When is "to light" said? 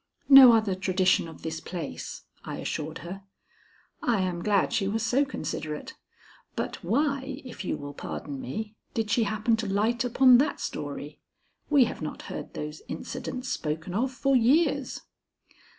9.57-10.03